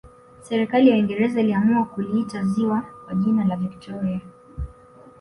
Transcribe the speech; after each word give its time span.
serikali 0.41 0.89
ya 0.89 0.95
uingereza 0.95 1.39
iliamua 1.41 1.85
kuliita 1.85 2.43
ziwa 2.43 2.81
kwa 3.07 3.15
jina 3.15 3.43
la 3.43 3.55
victoria 3.55 4.19